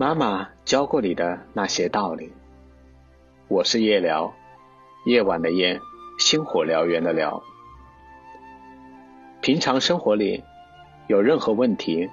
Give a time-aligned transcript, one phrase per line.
[0.00, 2.32] 妈妈教过你的那些道理。
[3.48, 4.32] 我是夜聊，
[5.04, 5.80] 夜晚的夜，
[6.20, 7.42] 星火燎原的燎。
[9.40, 10.44] 平常生活里
[11.08, 12.08] 有任何问题，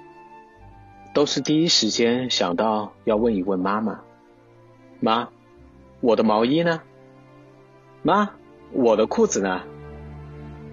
[1.14, 4.00] 都是第一时间想到要问一问妈妈。
[4.98, 5.28] 妈，
[6.00, 6.82] 我的毛衣呢？
[8.02, 8.30] 妈，
[8.72, 9.62] 我的裤子呢？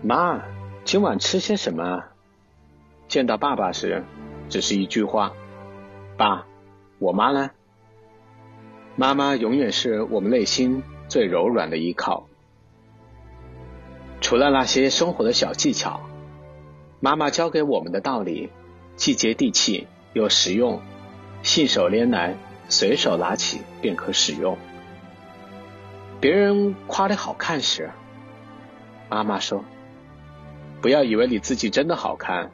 [0.01, 0.41] 妈，
[0.83, 2.05] 今晚吃些什么？
[3.07, 4.03] 见到爸爸时，
[4.49, 5.31] 只是一句话
[6.17, 6.47] ：“爸，
[7.03, 7.51] 我妈呢？”
[8.95, 12.27] 妈妈永远是我们内心最柔软的依靠。
[14.21, 15.99] 除了那些生活的小技巧，
[16.99, 18.49] 妈妈教给我们的道理
[18.95, 20.81] 既接地气又实用，
[21.41, 22.37] 信手拈来，
[22.69, 24.57] 随手拿起便可使用。
[26.21, 27.91] 别人夸你好看时，
[29.09, 29.65] 妈妈说
[30.81, 32.51] ：“不要以为你自己真的好看。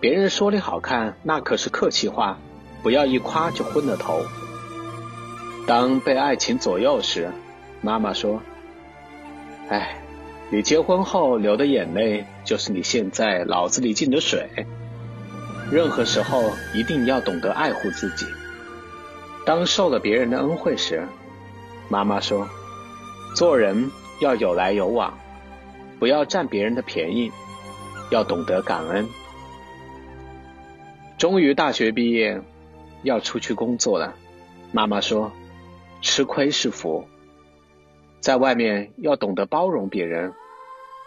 [0.00, 2.38] 别人说你好看，那可是客气话，
[2.82, 4.22] 不要一夸就昏了头。”
[5.66, 7.30] 当被爱情左右时，
[7.80, 8.42] 妈妈说
[9.70, 9.96] ：“哎，
[10.50, 14.48] 你结婚后流的眼泪，就是你现在脑子里进的水。
[15.70, 18.26] 任何时候一定要懂得爱护自己。
[19.46, 21.06] 当受了别人的恩惠时，
[21.88, 22.46] 妈妈说：
[23.34, 25.16] 做人要有来有往，
[25.98, 27.32] 不要占别人的便宜，
[28.10, 29.08] 要懂得感恩。
[31.16, 32.42] 终于大学毕业，
[33.02, 34.14] 要出去工作了，
[34.72, 35.32] 妈妈说。”
[36.04, 37.04] 吃亏是福，
[38.18, 40.34] 在外面要懂得包容别人，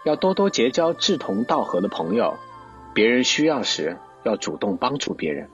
[0.05, 2.35] 要多多结交志同道合的朋友，
[2.93, 5.49] 别人需要时要主动帮助别人。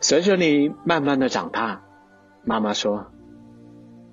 [0.00, 1.82] 随着你慢慢的长大，
[2.42, 3.06] 妈妈说，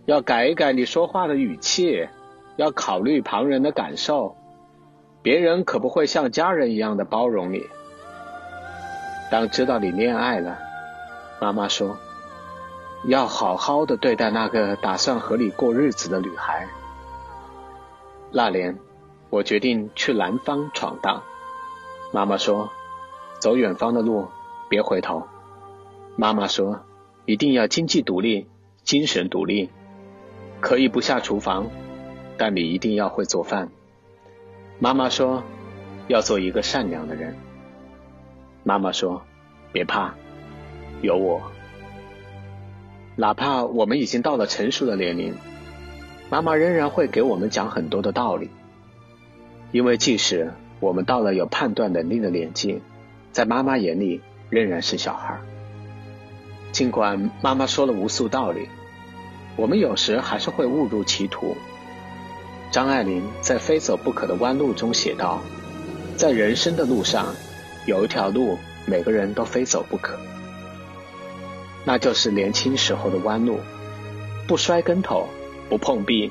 [0.05, 2.07] 要改一改你说话的语气，
[2.57, 4.37] 要考虑旁人的感受，
[5.23, 7.63] 别人可不会像家人一样的包容你。
[9.29, 10.57] 当知道你恋爱了，
[11.39, 11.97] 妈妈说。
[13.03, 16.67] 要好好的对待那个打算和你过日子的女孩。
[18.31, 18.79] 那年，
[19.29, 21.21] 我决定去南方闯荡。
[22.11, 22.71] 妈妈说
[23.39, 24.27] ：“走远方的路，
[24.67, 25.27] 别回头。”
[26.17, 26.81] 妈妈说
[27.25, 28.49] ：“一定要经济独立，
[28.83, 29.69] 精神独立。
[30.59, 31.67] 可以不下厨房，
[32.35, 33.69] 但你一定要会做饭。”
[34.79, 35.43] 妈妈说
[36.09, 37.37] ：“要做一个善良的人。”
[38.67, 39.21] 妈妈说
[39.71, 40.13] ：“别怕，
[41.01, 41.41] 有我。”
[43.15, 45.35] 哪怕我们已经到了成熟的年龄，
[46.29, 48.49] 妈妈仍然会给我们讲很多的道理。
[49.71, 50.51] 因为即使
[50.81, 52.81] 我们到了有判断能力的年纪，
[53.31, 54.19] 在妈妈眼里
[54.49, 55.39] 仍然是小孩。
[56.73, 58.67] 尽管妈妈说了无数道理，
[59.55, 61.55] 我们有时还是会误入歧途。
[62.69, 65.39] 张爱玲在《非走不可的弯路》中写道
[66.17, 67.33] ：“在人生的路上，
[67.87, 70.15] 有一条路，每个人都非走不可。”
[71.83, 73.59] 那就是年轻时候的弯路，
[74.47, 75.27] 不摔跟头，
[75.69, 76.29] 不碰壁，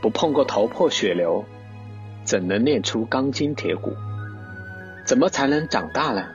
[0.00, 1.44] 不碰过头破血流，
[2.22, 3.94] 怎能练出钢筋铁骨？
[5.06, 6.26] 怎么才能长大呢？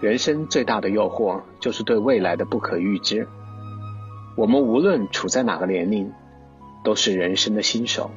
[0.00, 3.28] 人生最大的诱惑就是对未来的不可预知。
[4.36, 6.10] 我们无论处在哪个年龄，
[6.82, 8.10] 都是人生的新手。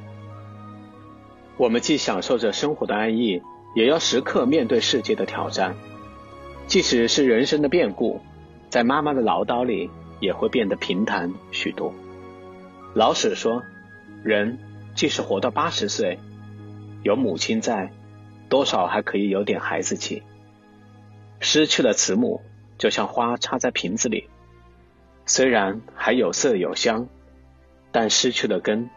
[1.58, 3.42] 我们既享受着生活的安逸，
[3.74, 5.76] 也要时刻面对世界的挑战。
[6.68, 8.22] 即使是人生的变故，
[8.70, 9.90] 在妈妈的唠叨里
[10.20, 11.94] 也会变得平坦许多。
[12.94, 13.64] 老史说，
[14.24, 14.60] 人
[14.96, 16.20] 即使活到八十岁，
[17.04, 17.92] 有母亲在，
[18.50, 20.24] 多少还可以有点孩子气。
[21.40, 22.42] 失去了慈母，
[22.78, 24.30] 就像花插在瓶子里，
[25.26, 27.08] 虽然还有色有香，
[27.92, 28.90] 但失去了根。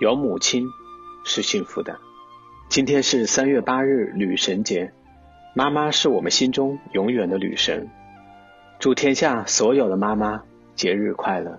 [0.00, 0.66] 有母亲
[1.24, 1.98] 是幸福的。
[2.68, 4.92] 今天是三月八日，女神节。
[5.54, 7.88] 妈妈是我们心中永远的女神，
[8.78, 10.42] 祝天下所有的妈妈
[10.74, 11.58] 节日快乐。